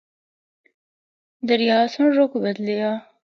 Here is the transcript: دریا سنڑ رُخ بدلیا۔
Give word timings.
دریا 1.47 1.77
سنڑ 1.93 2.09
رُخ 2.17 2.31
بدلیا۔ 2.43 2.91